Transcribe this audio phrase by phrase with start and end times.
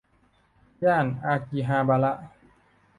[0.83, 2.13] ย่านอากิฮาบาระ